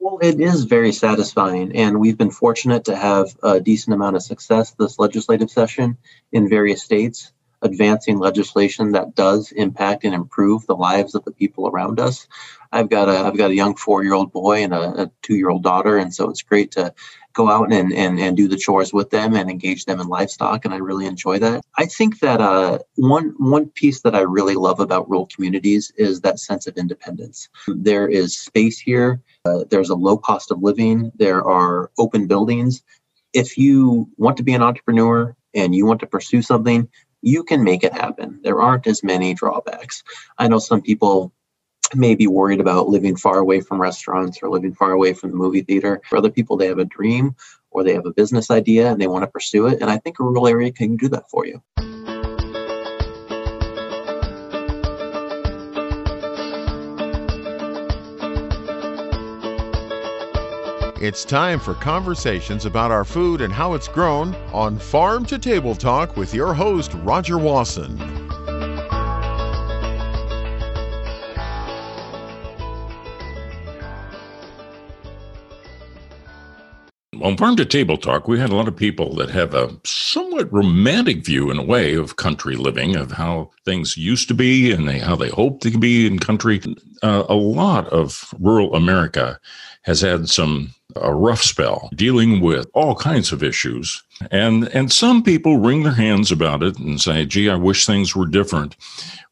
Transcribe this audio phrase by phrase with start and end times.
[0.00, 4.22] Well, it is very satisfying, and we've been fortunate to have a decent amount of
[4.22, 5.98] success this legislative session
[6.32, 11.68] in various states, advancing legislation that does impact and improve the lives of the people
[11.68, 12.28] around us.
[12.72, 15.36] I've got a I've got a young four year old boy and a, a two
[15.36, 16.94] year old daughter, and so it's great to
[17.32, 20.64] go out and, and, and do the chores with them and engage them in livestock.
[20.64, 21.62] And I really enjoy that.
[21.78, 26.20] I think that uh, one, one piece that I really love about rural communities is
[26.20, 27.48] that sense of independence.
[27.68, 29.22] There is space here.
[29.44, 31.12] Uh, there's a low cost of living.
[31.16, 32.82] There are open buildings.
[33.32, 36.88] If you want to be an entrepreneur and you want to pursue something,
[37.22, 38.40] you can make it happen.
[38.42, 40.02] There aren't as many drawbacks.
[40.38, 41.32] I know some people
[41.94, 45.36] may be worried about living far away from restaurants or living far away from the
[45.36, 46.00] movie theater.
[46.08, 47.34] For other people, they have a dream
[47.70, 49.80] or they have a business idea and they want to pursue it.
[49.80, 51.62] And I think a rural area can do that for you.
[61.02, 65.74] It's time for conversations about our food and how it's grown on Farm to Table
[65.74, 68.29] Talk with your host, Roger Wasson.
[77.22, 80.52] On Farm to Table Talk, we had a lot of people that have a somewhat
[80.52, 84.88] romantic view, in a way, of country living, of how things used to be and
[84.88, 86.60] they, how they hope to be in country.
[87.02, 89.38] Uh, a lot of rural America
[89.82, 94.02] has had some a rough spell dealing with all kinds of issues.
[94.30, 98.14] And and some people wring their hands about it and say, gee, I wish things
[98.14, 98.76] were different.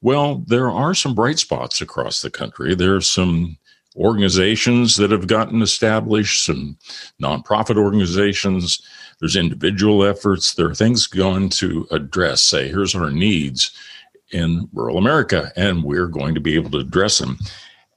[0.01, 2.75] Well, there are some bright spots across the country.
[2.75, 3.59] there are some
[3.97, 6.77] organizations that have gotten established, some
[7.23, 8.81] nonprofit organizations.
[9.21, 10.55] There's individual efforts.
[10.55, 13.71] There are things going to address, say, here's our needs
[14.31, 17.39] in rural America, and we're going to be able to address them.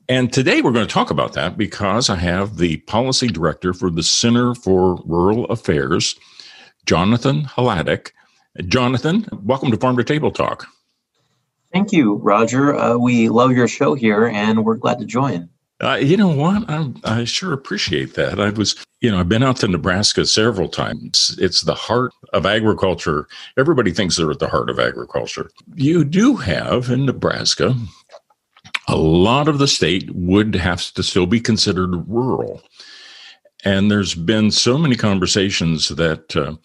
[0.10, 3.90] And today we're going to talk about that because I have the policy director for
[3.90, 6.16] the Center for Rural Affairs,
[6.86, 8.12] Jonathan Hladik.
[8.68, 10.68] Jonathan, welcome to Farm to Table Talk.
[11.72, 12.76] Thank you, Roger.
[12.76, 15.50] Uh, we love your show here and we're glad to join.
[15.82, 16.70] Uh, you know what?
[16.70, 18.40] I, I sure appreciate that.
[18.40, 21.36] I was, you know, I've been out to Nebraska several times.
[21.40, 23.28] It's the heart of agriculture.
[23.58, 25.50] Everybody thinks they're at the heart of agriculture.
[25.74, 27.76] You do have in Nebraska,
[28.88, 32.62] a lot of the state would have to still be considered rural.
[33.64, 36.56] And there's been so many conversations that, uh,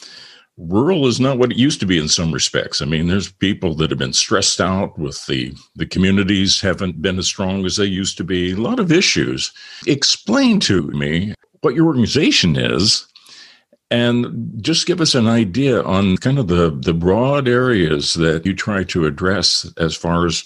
[0.56, 2.80] rural is not what it used to be in some respects.
[2.80, 7.18] I mean, there's people that have been stressed out with the the communities haven't been
[7.18, 8.52] as strong as they used to be.
[8.52, 9.52] A lot of issues.
[9.86, 13.06] Explain to me what your organization is
[13.90, 18.54] and just give us an idea on kind of the the broad areas that you
[18.54, 20.44] try to address as far as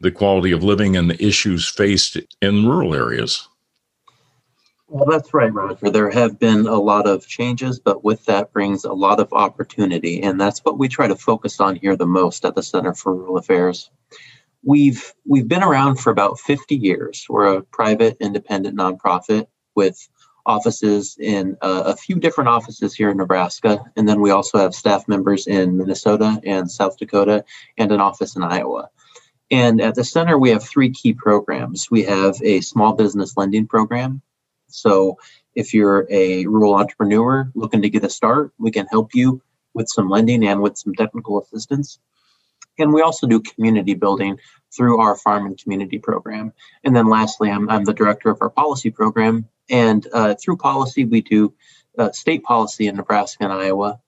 [0.00, 3.48] the quality of living and the issues faced in rural areas.
[4.92, 5.88] Well, that's right, Roger.
[5.88, 10.22] There have been a lot of changes, but with that brings a lot of opportunity.
[10.22, 13.14] And that's what we try to focus on here the most at the Center for
[13.14, 13.90] Rural Affairs.
[14.62, 17.24] We've we've been around for about 50 years.
[17.26, 19.96] We're a private, independent nonprofit with
[20.44, 24.74] offices in uh, a few different offices here in Nebraska, and then we also have
[24.74, 27.46] staff members in Minnesota and South Dakota,
[27.78, 28.90] and an office in Iowa.
[29.50, 31.90] And at the center, we have three key programs.
[31.90, 34.20] We have a small business lending program
[34.74, 35.18] so
[35.54, 39.42] if you're a rural entrepreneur looking to get a start, we can help you
[39.74, 41.98] with some lending and with some technical assistance.
[42.78, 44.38] And we also do community building
[44.74, 46.52] through our farm and community program.
[46.84, 49.46] And then lastly, I'm, I'm the director of our policy program.
[49.70, 51.54] And uh, through policy, we do
[51.98, 54.00] uh, state policy in Nebraska and Iowa.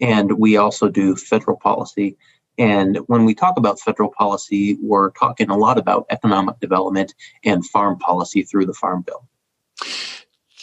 [0.00, 2.16] And we also do federal policy.
[2.58, 7.66] And when we talk about federal policy, we're talking a lot about economic development and
[7.66, 9.26] farm policy through the Farm Bill.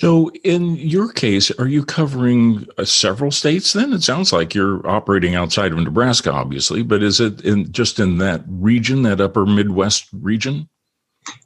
[0.04, 3.94] So, in your case, are you covering uh, several states then?
[3.94, 8.18] It sounds like you're operating outside of Nebraska, obviously, but is it in just in
[8.18, 10.68] that region, that upper Midwest region?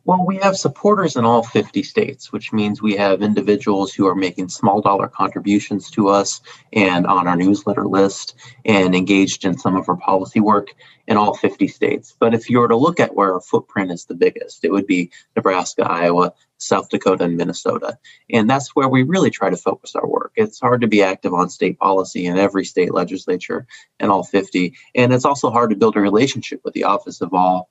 [0.06, 4.16] Well, we have supporters in all 50 states, which means we have individuals who are
[4.16, 6.40] making small dollar contributions to us
[6.72, 10.74] and on our newsletter list and engaged in some of our policy work
[11.08, 12.16] in all 50 states.
[12.18, 14.88] But if you were to look at where our footprint is the biggest, it would
[14.88, 17.98] be Nebraska, Iowa, South Dakota, and Minnesota.
[18.32, 20.32] And that's where we really try to focus our work.
[20.36, 23.68] It's hard to be active on state policy in every state legislature
[24.00, 24.74] in all 50.
[24.96, 27.70] And it's also hard to build a relationship with the office of all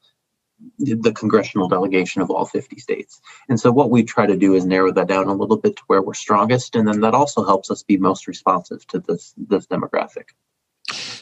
[0.78, 3.20] the congressional delegation of all 50 states.
[3.48, 5.82] And so what we try to do is narrow that down a little bit to
[5.86, 6.76] where we're strongest.
[6.76, 10.30] And then that also helps us be most responsive to this, this demographic.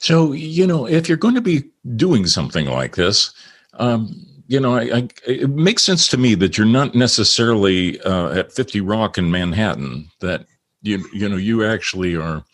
[0.01, 1.65] So, you know, if you're going to be
[1.97, 3.33] doing something like this,
[3.75, 8.39] um, you know, I, I, it makes sense to me that you're not necessarily uh,
[8.39, 10.11] at 50 Rock in Manhattan.
[10.21, 10.47] That
[10.83, 12.45] you you know you actually are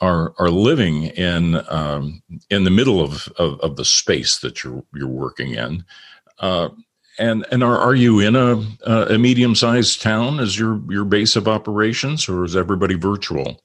[0.00, 4.84] are are living in um, in the middle of, of, of the space that you're
[4.94, 5.84] you're working in.
[6.38, 6.68] Uh,
[7.18, 11.36] and and are, are you in a a medium sized town as your your base
[11.36, 13.60] of operations, or is everybody virtual?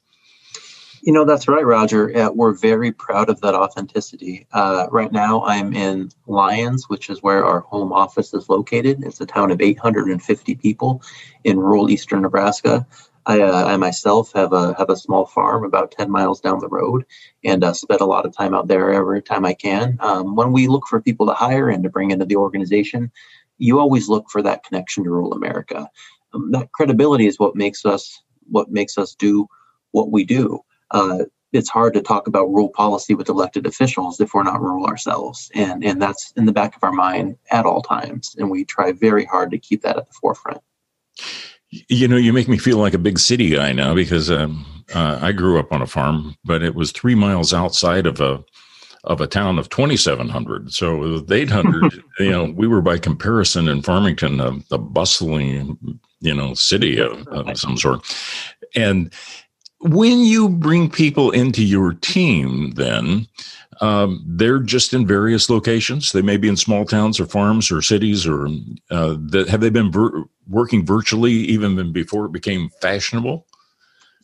[1.03, 2.17] You know, that's right, Roger.
[2.17, 4.47] Uh, we're very proud of that authenticity.
[4.53, 9.03] Uh, right now, I'm in Lyons, which is where our home office is located.
[9.03, 11.03] It's a town of 850 people
[11.43, 12.87] in rural eastern Nebraska.
[13.25, 16.67] I, uh, I myself have a have a small farm about 10 miles down the
[16.67, 17.05] road,
[17.43, 19.97] and uh, spend a lot of time out there every time I can.
[19.99, 23.11] Um, when we look for people to hire and to bring into the organization,
[23.57, 25.89] you always look for that connection to rural America.
[26.33, 29.47] Um, that credibility is what makes us what makes us do
[29.91, 30.59] what we do
[30.91, 34.85] uh, it's hard to talk about rural policy with elected officials if we're not rural
[34.85, 35.51] ourselves.
[35.53, 38.35] And, and that's in the back of our mind at all times.
[38.37, 40.61] And we try very hard to keep that at the forefront.
[41.87, 45.19] You know, you make me feel like a big city guy now because um, uh,
[45.21, 48.43] I grew up on a farm, but it was three miles outside of a
[49.05, 50.73] of a town of 2,700.
[50.73, 55.77] So with 800, you know, we were by comparison in Farmington, a, a bustling,
[56.21, 58.01] you know, city of, of some sort.
[58.75, 59.13] And
[59.81, 63.27] when you bring people into your team, then
[63.81, 66.11] um, they're just in various locations.
[66.11, 68.47] They may be in small towns or farms or cities, or
[68.91, 69.91] uh, that, have they been
[70.47, 73.45] working virtually even before it became fashionable?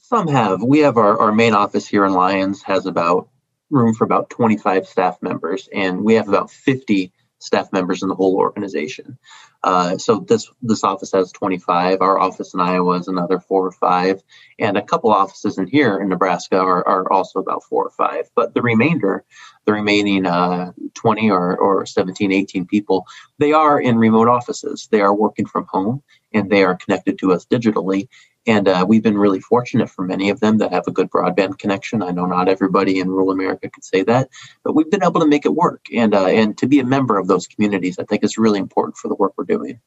[0.01, 0.63] Some have.
[0.63, 3.30] We have our, our main office here in Lyons has about
[3.69, 8.16] room for about 25 staff members, and we have about 50 staff members in the
[8.16, 9.18] whole organization.
[9.61, 12.01] Uh, so this this office has 25.
[12.01, 14.23] Our office in Iowa is another four or five,
[14.57, 18.29] and a couple offices in here in Nebraska are, are also about four or five.
[18.35, 19.25] But the remainder,
[19.65, 23.06] the remaining uh, 20 or, or 17, 18 people,
[23.38, 24.88] they are in remote offices.
[24.91, 26.03] They are working from home
[26.33, 28.07] and they are connected to us digitally.
[28.50, 31.60] And uh, we've been really fortunate for many of them that have a good broadband
[31.60, 32.01] connection.
[32.01, 34.30] I know not everybody in rural America could say that,
[34.63, 35.86] but we've been able to make it work.
[35.94, 38.98] And uh, and to be a member of those communities, I think is really important
[38.98, 39.80] for the work we're doing.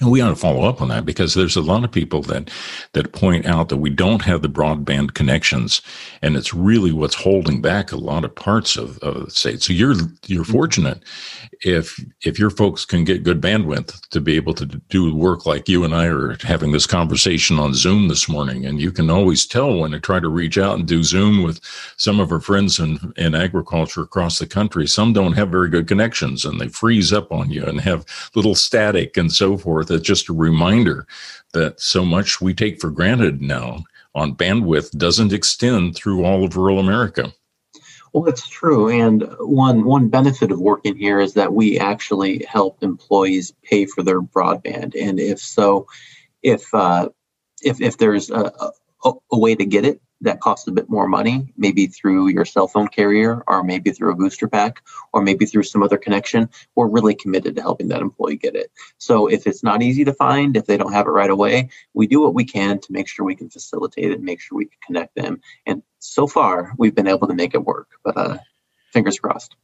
[0.00, 2.50] And we ought to follow up on that because there's a lot of people that
[2.94, 5.82] that point out that we don't have the broadband connections,
[6.20, 9.62] and it's really what's holding back a lot of parts of, of the state.
[9.62, 9.94] So you're
[10.26, 10.52] you're mm-hmm.
[10.52, 11.04] fortunate
[11.60, 15.68] if if your folks can get good bandwidth to be able to do work like
[15.68, 19.46] you and I are having this conversation on Zoom this morning, and you can always
[19.46, 21.60] tell when I try to reach out and do Zoom with
[21.98, 24.88] some of our friends in in agriculture across the country.
[24.88, 28.04] Some don't have very good connections, and they freeze up on you and have
[28.34, 31.06] little static and so forth forth just a reminder
[31.52, 33.84] that so much we take for granted now
[34.14, 37.32] on bandwidth doesn't extend through all of rural America.
[38.12, 42.80] Well, it's true, and one one benefit of working here is that we actually help
[42.80, 45.88] employees pay for their broadband, and if so,
[46.40, 47.08] if uh,
[47.64, 48.52] if if there's a,
[49.04, 52.44] a, a way to get it that costs a bit more money, maybe through your
[52.44, 54.82] cell phone carrier, or maybe through a booster pack,
[55.12, 58.70] or maybe through some other connection, we're really committed to helping that employee get it.
[58.98, 62.06] So if it's not easy to find, if they don't have it right away, we
[62.06, 64.78] do what we can to make sure we can facilitate it, make sure we can
[64.84, 65.40] connect them.
[65.66, 68.38] And so far, we've been able to make it work, but uh,
[68.92, 69.56] fingers crossed.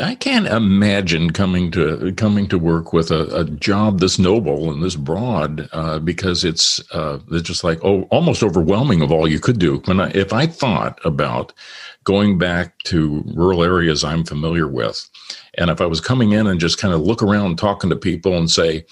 [0.00, 4.82] I can't imagine coming to coming to work with a, a job this noble and
[4.82, 9.38] this broad uh, because it's uh, it's just like oh almost overwhelming of all you
[9.38, 9.82] could do.
[9.84, 11.52] When I, if I thought about
[12.02, 15.08] going back to rural areas I'm familiar with,
[15.58, 18.36] and if I was coming in and just kind of look around talking to people
[18.36, 18.84] and say,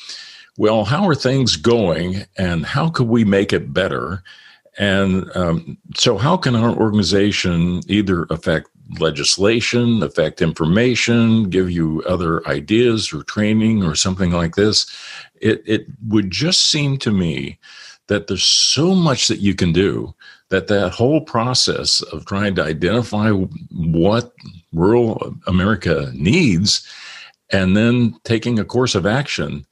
[0.57, 4.23] well, how are things going and how could we make it better?
[4.79, 12.47] And um, so, how can our organization either affect legislation, affect information, give you other
[12.47, 14.87] ideas or training or something like this.
[15.41, 17.59] It, it would just seem to me
[18.09, 20.15] that there's so much that you can do
[20.51, 24.33] that that whole process of trying to identify what
[24.73, 26.87] rural America needs
[27.51, 29.65] and then taking a course of action.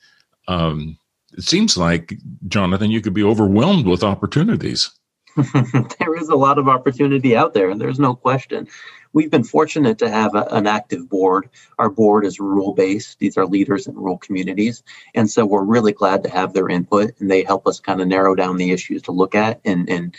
[0.48, 0.96] Um,
[1.36, 2.14] it seems like,
[2.48, 4.90] Jonathan, you could be overwhelmed with opportunities.
[5.98, 8.68] there is a lot of opportunity out there, and there's no question
[9.12, 11.50] we've been fortunate to have a, an active board.
[11.78, 13.18] Our board is rural based.
[13.18, 14.82] These are leaders in rural communities.
[15.14, 18.08] And so we're really glad to have their input and they help us kind of
[18.08, 20.14] narrow down the issues to look at and, and,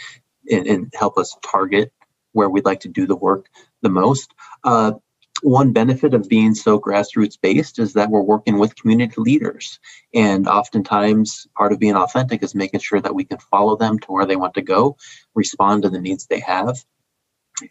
[0.50, 1.92] and, and help us target
[2.34, 3.48] where we'd like to do the work
[3.82, 4.34] the most.
[4.64, 4.94] Uh,
[5.42, 9.80] one benefit of being so grassroots based is that we're working with community leaders.
[10.14, 14.12] And oftentimes, part of being authentic is making sure that we can follow them to
[14.12, 14.98] where they want to go,
[15.36, 16.84] respond to the needs they have,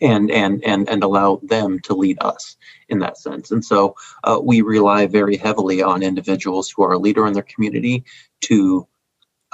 [0.00, 2.56] and and and and allow them to lead us
[2.88, 3.50] in that sense.
[3.50, 7.42] And so uh, we rely very heavily on individuals who are a leader in their
[7.42, 8.04] community
[8.42, 8.86] to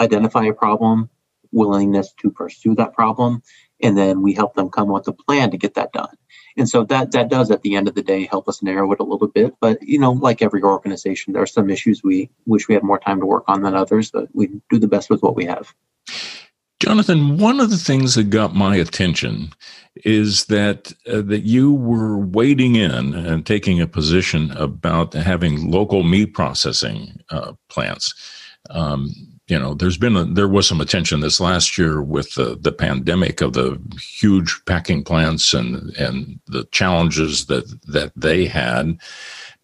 [0.00, 1.08] identify a problem,
[1.52, 3.42] willingness to pursue that problem,
[3.82, 6.14] and then we help them come up with a plan to get that done.
[6.57, 9.01] And so that that does at the end of the day help us narrow it
[9.01, 9.55] a little bit.
[9.61, 12.99] But you know, like every organization, there are some issues we wish we had more
[12.99, 15.75] time to work on than others, but we do the best with what we have.
[16.79, 19.51] Jonathan, one of the things that got my attention
[20.05, 26.03] is that uh, that you were wading in and taking a position about having local
[26.03, 28.15] meat processing uh, plants.
[28.69, 32.57] Um, you know, there's been a, there was some attention this last year with the,
[32.61, 38.99] the pandemic of the huge packing plants and and the challenges that that they had.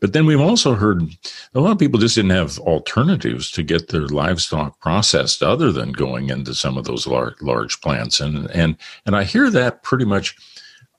[0.02, 1.02] But then we've also heard
[1.54, 5.92] a lot of people just didn't have alternatives to get their livestock processed other than
[5.92, 8.18] going into some of those large, large plants.
[8.18, 10.36] And, and, and I hear that pretty much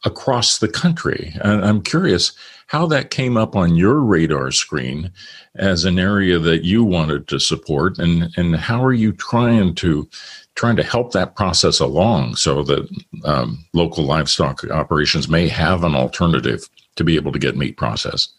[0.04, 1.34] across the country.
[1.42, 2.34] And I'm curious
[2.68, 5.12] how that came up on your radar screen
[5.56, 10.10] as an area that you wanted to support and, and how are you trying to
[10.56, 12.88] trying to help that process along so that
[13.26, 18.34] um, local livestock operations may have an alternative to be able to get meat processed?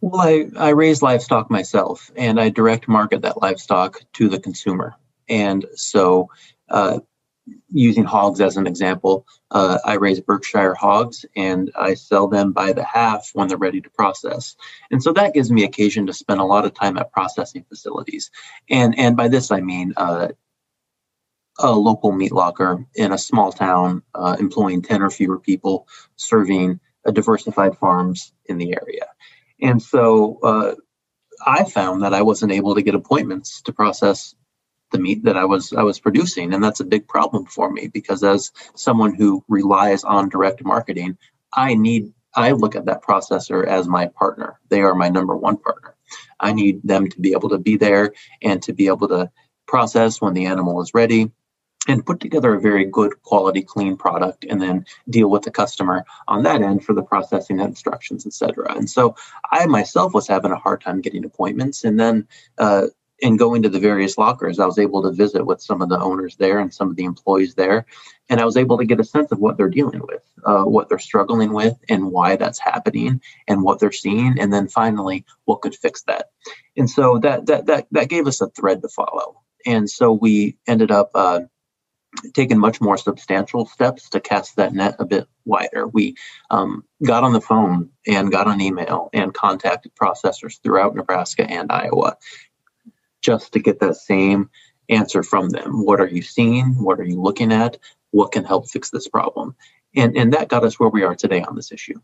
[0.00, 4.94] Well, I, I raise livestock myself and I direct market that livestock to the consumer.
[5.28, 6.28] And so,
[6.68, 7.00] uh,
[7.68, 12.72] using hogs as an example, uh, I raise Berkshire hogs and I sell them by
[12.72, 14.56] the half when they're ready to process.
[14.90, 18.30] And so that gives me occasion to spend a lot of time at processing facilities.
[18.70, 20.28] And, and by this, I mean uh,
[21.58, 26.80] a local meat locker in a small town uh, employing 10 or fewer people serving
[27.04, 29.06] a diversified farms in the area.
[29.60, 30.74] And so uh,
[31.46, 34.34] I found that I wasn't able to get appointments to process
[34.92, 37.88] the meat that I was I was producing, and that's a big problem for me
[37.88, 41.18] because as someone who relies on direct marketing,
[41.52, 44.58] I need I look at that processor as my partner.
[44.68, 45.96] They are my number one partner.
[46.40, 49.30] I need them to be able to be there and to be able to
[49.66, 51.30] process when the animal is ready
[51.88, 56.04] and put together a very good quality clean product and then deal with the customer
[56.28, 59.16] on that end for the processing instructions etc and so
[59.50, 62.26] i myself was having a hard time getting appointments and then
[62.58, 62.86] uh,
[63.22, 65.98] in going to the various lockers i was able to visit with some of the
[65.98, 67.86] owners there and some of the employees there.
[68.28, 70.88] And i was able to get a sense of what they're dealing with uh, what
[70.88, 74.38] they're struggling with and why that's happening and what they're seeing.
[74.38, 76.26] And then finally what could fix that?
[76.76, 79.40] And so that that that, that gave us a thread to follow.
[79.64, 81.40] And so we ended up uh,
[82.34, 85.86] taken much more substantial steps to cast that net a bit wider.
[85.86, 86.16] We
[86.50, 91.70] um, got on the phone and got on email and contacted processors throughout Nebraska and
[91.70, 92.16] Iowa
[93.22, 94.50] just to get that same
[94.88, 95.84] answer from them.
[95.84, 96.82] What are you seeing?
[96.82, 97.78] What are you looking at?
[98.10, 99.54] What can help fix this problem?
[99.96, 102.00] And and that got us where we are today on this issue.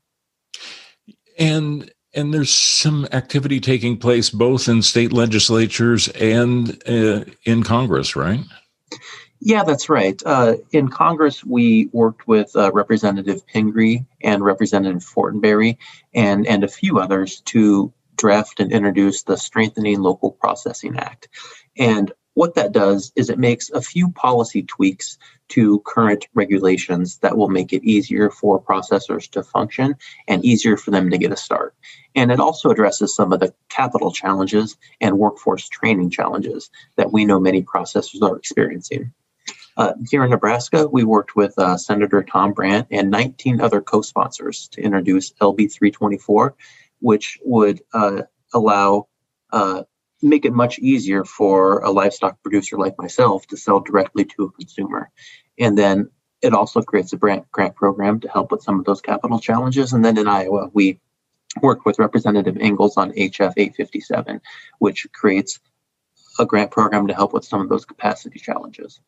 [1.38, 8.16] And and there's some activity taking place both in state legislatures and uh, in Congress,
[8.16, 8.40] right?
[9.40, 10.20] Yeah, that's right.
[10.26, 15.76] Uh, in Congress, we worked with uh, Representative Pingree and Representative Fortenberry
[16.12, 21.28] and, and a few others to draft and introduce the Strengthening Local Processing Act.
[21.78, 27.36] And what that does is it makes a few policy tweaks to current regulations that
[27.36, 29.96] will make it easier for processors to function
[30.28, 31.74] and easier for them to get a start.
[32.14, 37.24] And it also addresses some of the capital challenges and workforce training challenges that we
[37.24, 39.12] know many processors are experiencing.
[39.76, 44.02] Uh, here in Nebraska, we worked with uh, Senator Tom Brandt and 19 other co
[44.02, 46.54] sponsors to introduce LB 324,
[47.00, 49.08] which would uh, allow,
[49.52, 49.82] uh,
[50.22, 54.52] make it much easier for a livestock producer like myself to sell directly to a
[54.52, 55.10] consumer.
[55.58, 56.10] And then
[56.42, 59.92] it also creates a grant, grant program to help with some of those capital challenges.
[59.92, 61.00] And then in Iowa, we
[61.62, 64.40] worked with Representative Engels on HF 857,
[64.78, 65.58] which creates
[66.38, 69.00] a grant program to help with some of those capacity challenges.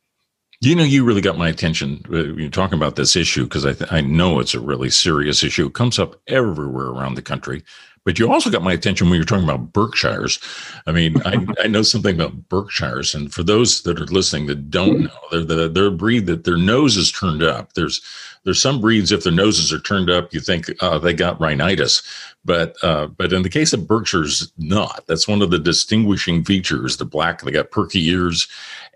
[0.63, 3.73] You know, you really got my attention uh, you're talking about this issue because I,
[3.73, 5.67] th- I know it's a really serious issue.
[5.67, 7.63] It comes up everywhere around the country.
[8.05, 10.39] But you also got my attention when you're talking about Berkshires.
[10.87, 14.71] I mean, I, I know something about Berkshires, and for those that are listening that
[14.71, 17.75] don't know, they're the, they're a breed that their nose is turned up.
[17.75, 18.01] There's
[18.45, 22.03] there's some breeds if their noses are turned up, you think uh, they got rhinitis,
[22.43, 25.05] but uh, but in the case of Berkshires, not.
[25.07, 26.97] That's one of the distinguishing features.
[26.97, 28.49] The black, they got perky ears,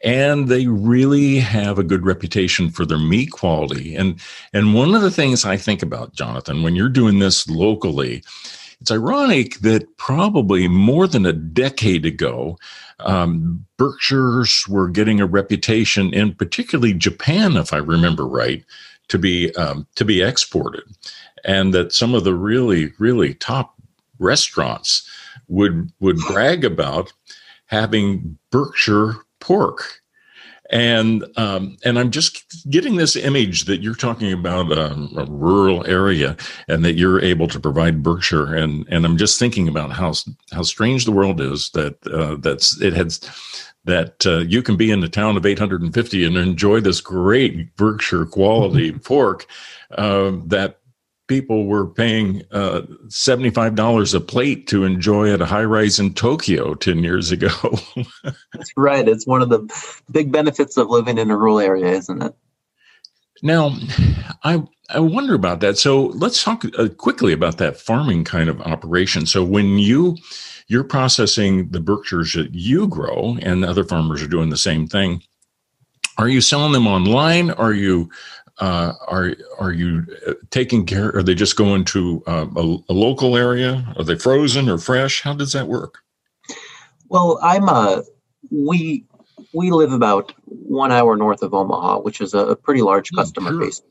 [0.04, 3.96] and they really have a good reputation for their meat quality.
[3.96, 4.20] And
[4.52, 8.23] and one of the things I think about, Jonathan, when you're doing this locally
[8.84, 12.58] it's ironic that probably more than a decade ago,
[13.00, 18.62] um, Berkshires were getting a reputation in particularly Japan, if I remember right,
[19.08, 20.82] to be um, to be exported,
[21.46, 23.75] and that some of the really really top
[24.18, 25.08] restaurants
[25.49, 27.11] would would brag about
[27.66, 30.00] having Berkshire pork.
[30.70, 35.86] And um, and I'm just getting this image that you're talking about um, a rural
[35.86, 40.14] area, and that you're able to provide Berkshire, and and I'm just thinking about how
[40.52, 43.20] how strange the world is that uh, that's it has
[43.84, 48.24] that uh, you can be in a town of 850 and enjoy this great Berkshire
[48.24, 49.46] quality pork
[49.98, 50.78] uh, that
[51.26, 56.75] people were paying uh, $75 a plate to enjoy at a high rise in Tokyo
[56.75, 57.49] 10 years ago.
[58.52, 59.09] That's right.
[59.09, 62.35] It's one of the big benefits of living in a rural area, isn't it?
[63.43, 63.76] Now,
[64.43, 65.78] I I wonder about that.
[65.78, 69.26] So let's talk uh, quickly about that farming kind of operation.
[69.26, 70.16] So when you
[70.69, 75.23] you're processing the Berkshires that you grow, and other farmers are doing the same thing,
[76.16, 77.50] are you selling them online?
[77.50, 78.11] Are you
[78.58, 81.14] uh, are are you uh, taking care?
[81.16, 83.92] Are they just going to uh, a, a, local area?
[83.96, 85.23] Are they frozen or fresh?
[85.23, 85.99] How does that work?
[87.08, 88.02] Well, I'm a uh,
[88.50, 89.04] we
[89.52, 93.16] we live about one hour north of Omaha, which is a, a pretty large hmm,
[93.16, 93.61] customer sure.
[93.61, 93.82] base.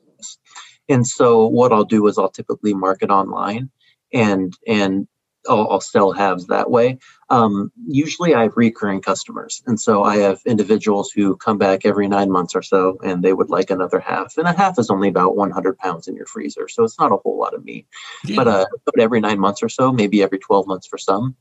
[0.89, 3.69] And so, what I'll do is I'll typically market online,
[4.13, 5.07] and and
[5.49, 6.99] I'll, I'll sell halves that way.
[7.29, 12.07] Um, usually, I have recurring customers, and so I have individuals who come back every
[12.07, 14.37] nine months or so, and they would like another half.
[14.37, 17.17] And a half is only about 100 pounds in your freezer, so it's not a
[17.17, 17.87] whole lot of meat.
[18.23, 18.35] Yeah.
[18.35, 21.35] But uh, but every nine months or so, maybe every 12 months for some,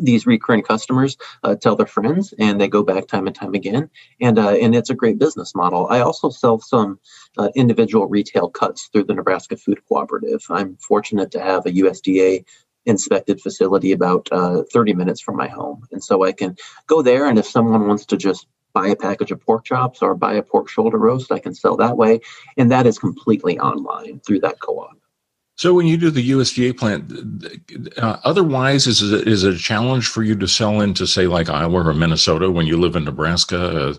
[0.00, 3.88] these recurring customers uh, tell their friends and they go back time and time again
[4.20, 6.98] and uh, and it's a great business model i also sell some
[7.38, 12.44] uh, individual retail cuts through the nebraska food cooperative i'm fortunate to have a usda
[12.86, 15.86] inspected facility about uh, 30 minutes from my home.
[15.92, 19.30] And so I can go there, and if someone wants to just buy a package
[19.30, 22.20] of pork chops or buy a pork shoulder roast, I can sell that way.
[22.56, 24.98] And that is completely online through that co op.
[25.56, 27.10] So when you do the USDA plant,
[27.96, 31.48] uh, otherwise is it, is it a challenge for you to sell into say like
[31.48, 33.58] Iowa or Minnesota when you live in Nebraska?
[33.58, 33.94] Uh,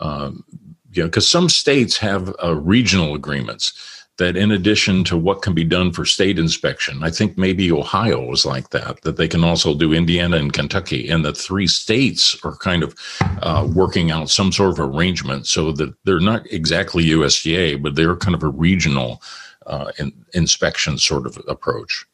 [0.00, 0.44] um,
[0.92, 5.54] you know, because some states have uh, regional agreements that in addition to what can
[5.54, 9.42] be done for state inspection, I think maybe Ohio is like that, that they can
[9.42, 12.94] also do Indiana and Kentucky, and the three states are kind of
[13.42, 18.16] uh, working out some sort of arrangement so that they're not exactly USDA, but they're
[18.16, 19.20] kind of a regional
[19.66, 22.06] uh, in, inspection sort of approach.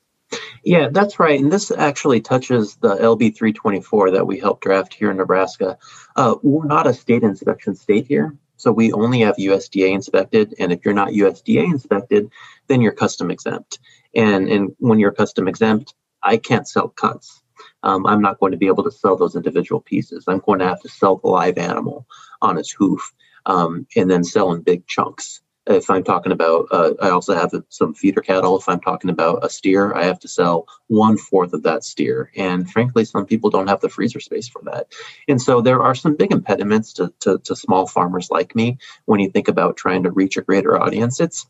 [0.63, 1.41] Yeah, that's right.
[1.41, 5.77] And this actually touches the LB 324 that we helped draft here in Nebraska.
[6.17, 8.37] Uh, we're not a state inspection state here.
[8.61, 12.31] So we only have USDA inspected, and if you're not USDA inspected,
[12.69, 13.79] then you're custom exempt.
[14.15, 17.43] And and when you're custom exempt, I can't sell cuts.
[17.83, 20.25] Um, I'm not going to be able to sell those individual pieces.
[20.29, 22.07] I'm going to have to sell the live animal
[22.43, 23.15] on its hoof,
[23.47, 27.53] um, and then sell in big chunks if I'm talking about, uh, I also have
[27.69, 28.59] some feeder cattle.
[28.59, 32.31] If I'm talking about a steer, I have to sell one fourth of that steer.
[32.37, 34.87] And frankly, some people don't have the freezer space for that.
[35.29, 39.21] And so there are some big impediments to, to, to small farmers like me when
[39.21, 41.21] you think about trying to reach a greater audience.
[41.21, 41.47] It's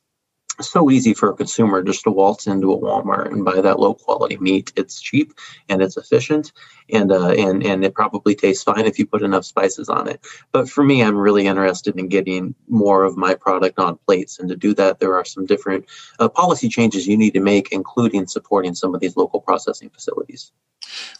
[0.62, 3.94] so easy for a consumer just to waltz into a Walmart and buy that low
[3.94, 4.72] quality meat.
[4.76, 5.32] It's cheap
[5.68, 6.52] and it's efficient,
[6.92, 10.20] and uh, and and it probably tastes fine if you put enough spices on it.
[10.52, 14.48] But for me, I'm really interested in getting more of my product on plates, and
[14.48, 15.86] to do that, there are some different
[16.18, 20.52] uh, policy changes you need to make, including supporting some of these local processing facilities.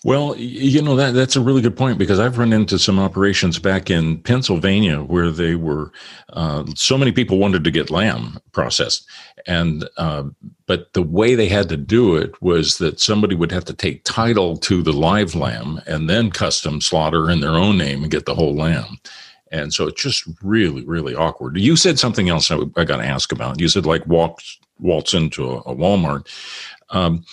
[0.05, 3.59] Well, you know that that's a really good point because I've run into some operations
[3.59, 5.93] back in Pennsylvania where they were
[6.33, 9.07] uh, so many people wanted to get lamb processed,
[9.47, 10.25] and uh,
[10.67, 14.05] but the way they had to do it was that somebody would have to take
[14.05, 18.27] title to the live lamb and then custom slaughter in their own name and get
[18.27, 18.99] the whole lamb.
[19.53, 21.59] And so it's just really, really awkward.
[21.59, 23.61] You said something else I, I got to ask about.
[23.61, 26.27] You said like waltz waltz into a, a Walmart.
[26.91, 27.25] Um,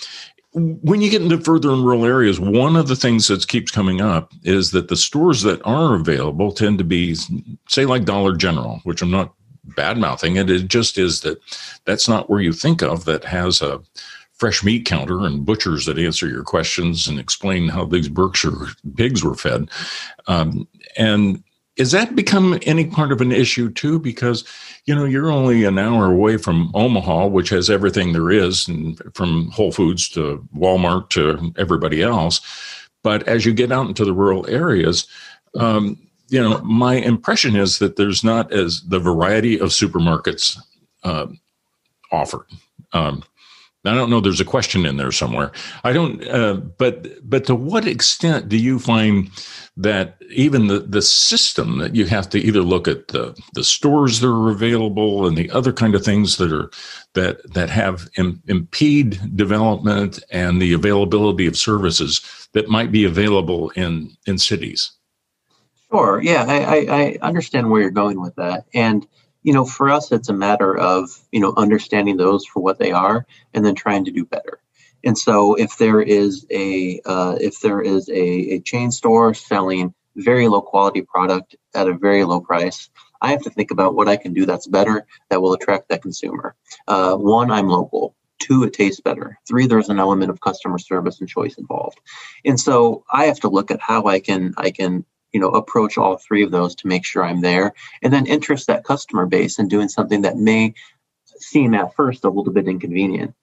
[0.54, 4.02] when you get into further in rural areas, one of the things that keeps coming
[4.02, 7.16] up is that the stores that are available tend to be,
[7.68, 9.34] say, like Dollar General, which I'm not
[9.76, 10.50] bad mouthing it.
[10.50, 11.40] It just is that
[11.86, 13.82] that's not where you think of that has a
[14.34, 19.24] fresh meat counter and butchers that answer your questions and explain how these Berkshire pigs
[19.24, 19.70] were fed.
[20.28, 21.44] Um, and
[21.76, 24.00] is that become any part of an issue too?
[24.00, 24.44] Because
[24.86, 29.00] you know you're only an hour away from Omaha, which has everything there is, and
[29.14, 32.42] from Whole Foods to Walmart to everybody else.
[33.04, 35.08] But as you get out into the rural areas,
[35.56, 40.58] um, you know my impression is that there's not as the variety of supermarkets
[41.04, 41.28] uh,
[42.12, 42.48] offered.
[42.94, 43.24] Um,
[43.86, 44.20] I don't know.
[44.20, 45.52] There's a question in there somewhere.
[45.84, 46.28] I don't.
[46.28, 49.30] Uh, but but to what extent do you find
[49.78, 54.20] that even the the system that you have to either look at the the stores
[54.20, 56.70] that are available and the other kind of things that are
[57.14, 62.22] that that have Im- impede development and the availability of services
[62.54, 64.92] that might be available in in cities.
[65.92, 66.20] Sure.
[66.22, 69.08] Yeah, I, I, understand where you're going with that, and
[69.44, 72.92] you know, for us, it's a matter of you know understanding those for what they
[72.92, 74.60] are and then trying to do better.
[75.06, 78.14] And so, if there is a uh, if there is a,
[78.56, 82.90] a chain store selling very low quality product at a very low price,
[83.22, 86.02] I have to think about what I can do that's better that will attract that
[86.02, 86.56] consumer.
[86.88, 88.16] Uh, one, I'm local.
[88.40, 89.40] Two, it tastes better.
[89.48, 92.00] Three, there's an element of customer service and choice involved.
[92.46, 95.06] And so I have to look at how I can I can
[95.38, 97.74] you know approach all three of those to make sure i'm there.
[98.02, 100.74] And then interest that customer base in doing something that may
[101.26, 103.36] seem at first a little bit inconvenient.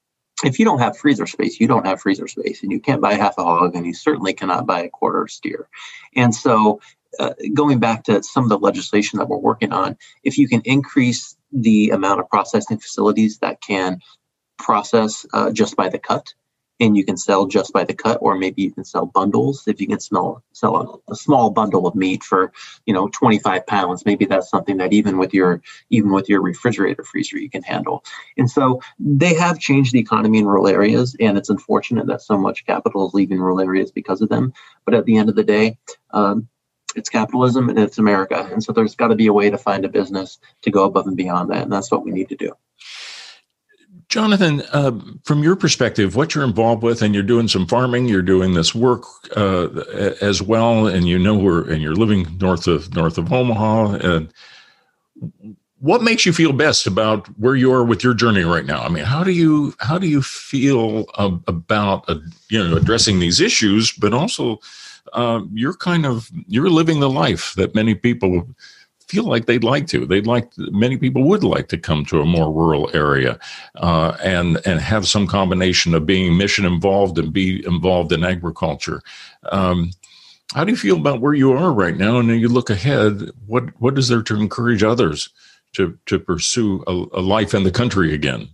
[0.45, 3.15] If you don't have freezer space you don't have freezer space and you can't buy
[3.15, 5.69] half a hog and you certainly cannot buy a quarter steer.
[6.17, 6.81] And so
[7.21, 10.63] uh, going back to some of the legislation that we're working on if you can
[10.65, 14.01] increase the amount of processing facilities that can
[14.59, 16.35] process uh, just by the cut
[16.81, 19.67] and you can sell just by the cut or maybe you can sell bundles.
[19.67, 22.53] If you can smell, sell a, a, small bundle of meat for
[22.87, 27.05] you know 25 pounds maybe that's something that even with your even with your refrigerator
[27.05, 28.05] freezer you can handle.
[28.37, 32.37] And so they have changed the economy in rural areas and it's unfortunate that so
[32.37, 34.53] much capital is leaving rural areas because of them.
[34.85, 35.79] But at the end of the day
[36.11, 36.49] um,
[36.97, 38.49] it's capitalism and it's america.
[38.53, 41.07] And so there's got to be a way to find a business to go above
[41.07, 42.53] and beyond that and that's what we need to do
[44.15, 44.93] Jonathan, uh,
[45.25, 48.73] from your perspective, what you're involved with, and you're doing some farming, you're doing this
[48.73, 49.03] work
[49.37, 49.67] uh,
[50.21, 53.95] as well, and you know where, and you're living north of north of Omaha.
[53.95, 54.33] And
[55.81, 58.83] what makes you feel best about where you are with your journey right now?
[58.83, 62.09] I mean, how do you how do you feel uh, about
[62.51, 64.61] you know addressing these issues, but also
[65.15, 68.49] uh, you're kind of you're living the life that many people
[69.09, 70.07] feel like they'd like to.
[70.07, 73.39] They'd like many people would like to come to a more rural area
[73.77, 79.03] uh, and and have some combination of being mission involved and be involved in agriculture.
[79.51, 79.91] Um,
[80.55, 82.19] how do you feel about where you are right now?
[82.19, 83.31] And then you look ahead.
[83.47, 85.31] What what is there to encourage others
[85.75, 88.49] to to pursue a, a life in the country again?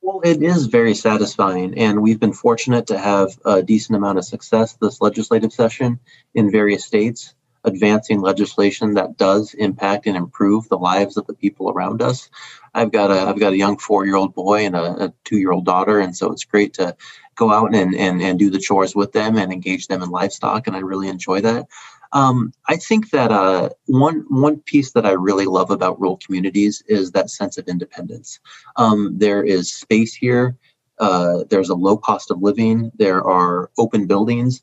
[0.00, 4.26] Well, it is very satisfying, and we've been fortunate to have a decent amount of
[4.26, 5.98] success this legislative session
[6.34, 11.70] in various states advancing legislation that does impact and improve the lives of the people
[11.70, 12.28] around us.
[12.74, 15.38] I've got a I've got a young four year old boy and a, a two
[15.38, 16.96] year old daughter, and so it's great to
[17.36, 20.66] go out and, and and do the chores with them and engage them in livestock,
[20.66, 21.66] and I really enjoy that.
[22.12, 26.82] Um, I think that uh, one one piece that I really love about rural communities
[26.86, 28.38] is that sense of independence.
[28.76, 30.56] Um, there is space here.
[31.00, 32.92] Uh, there's a low cost of living.
[32.96, 34.62] There are open buildings.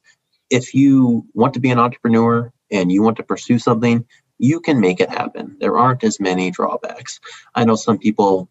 [0.49, 4.05] If you want to be an entrepreneur, and you want to pursue something,
[4.37, 5.57] you can make it happen.
[5.59, 7.19] There aren't as many drawbacks.
[7.53, 8.49] I know some people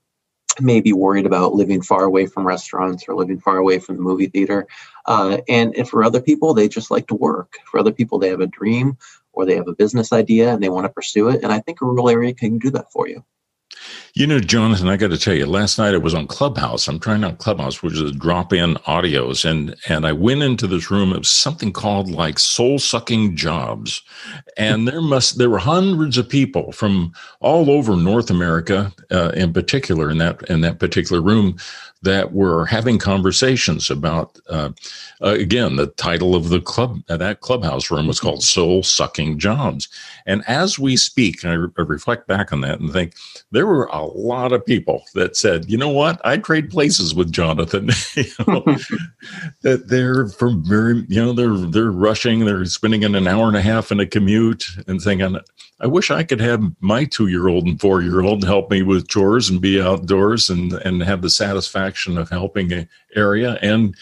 [0.60, 4.02] may be worried about living far away from restaurants or living far away from the
[4.02, 4.66] movie theater.
[5.06, 7.54] Uh, and, and for other people, they just like to work.
[7.70, 8.98] For other people, they have a dream
[9.32, 11.42] or they have a business idea and they want to pursue it.
[11.42, 13.24] And I think a rural area can do that for you.
[14.14, 16.88] You know, Jonathan, I got to tell you, last night I was on Clubhouse.
[16.88, 21.10] I'm trying out Clubhouse, which is drop-in audios, and and I went into this room.
[21.10, 24.02] Was something called like soul-sucking jobs,
[24.56, 29.52] and there must there were hundreds of people from all over North America, uh, in
[29.54, 31.56] particular, in that in that particular room,
[32.02, 34.70] that were having conversations about uh,
[35.22, 39.38] uh, again the title of the club uh, that clubhouse room was called soul sucking
[39.38, 39.88] jobs.
[40.26, 43.14] And as we speak I, re- I, reflect back on that and think
[43.50, 46.20] there were a lot of people that said you know what?
[46.24, 47.90] I trade places with jonathan.
[48.16, 48.64] You know,
[49.62, 53.62] that they're from very you know they're they're rushing they're spending an hour and a
[53.62, 55.38] half in a commute and thinking
[55.82, 58.82] I wish I could have my two year old and four year old help me
[58.82, 63.94] with chores and be outdoors and, and have the satisfaction of helping an area and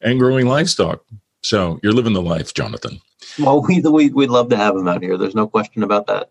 [0.00, 1.04] and growing livestock.
[1.42, 3.00] So you're living the life, Jonathan.
[3.38, 5.16] Well, we, we, we'd love to have them out here.
[5.16, 6.30] There's no question about that.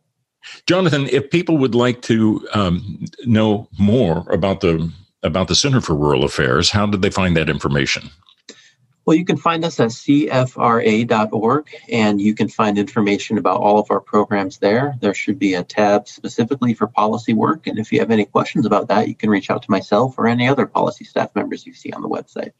[0.67, 4.91] Jonathan, if people would like to um, know more about the
[5.23, 8.11] about the Center for Rural Affairs, how did they find that information?
[9.05, 13.91] Well, you can find us at cfra.org and you can find information about all of
[13.91, 14.95] our programs there.
[14.99, 17.67] There should be a tab specifically for policy work.
[17.67, 20.27] And if you have any questions about that, you can reach out to myself or
[20.27, 22.51] any other policy staff members you see on the website.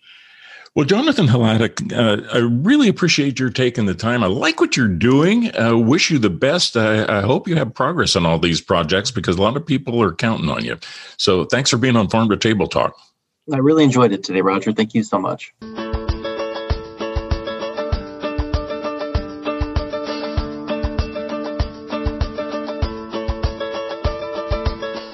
[0.76, 4.24] Well, Jonathan Hladik, uh, I really appreciate your taking the time.
[4.24, 5.56] I like what you're doing.
[5.56, 6.76] I wish you the best.
[6.76, 10.04] I, I, hope you have progress on all these projects because a lot of people
[10.04, 10.78] are counting on you.
[11.16, 13.00] So thanks for being on Farm to Table Talk.
[13.54, 14.74] I really enjoyed it today, Roger.
[14.74, 15.54] Thank you so much.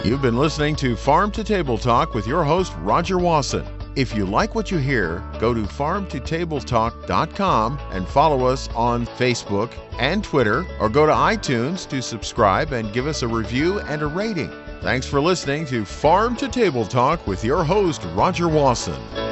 [0.03, 3.63] You've been listening to Farm to Table Talk with your host, Roger Wasson.
[3.95, 10.23] If you like what you hear, go to farmtotabletalk.com and follow us on Facebook and
[10.23, 14.49] Twitter, or go to iTunes to subscribe and give us a review and a rating.
[14.81, 19.30] Thanks for listening to Farm to Table Talk with your host, Roger Wasson.